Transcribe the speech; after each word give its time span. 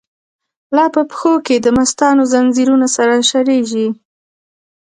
لاپه 0.75 1.01
پښو 1.09 1.33
کی 1.45 1.55
دمستانو، 1.67 2.23
ځنځیرونه 2.31 2.87
سره 2.95 3.13
شلیږی 3.29 3.87